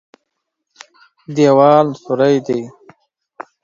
[1.35, 2.61] دېوال سوری دی.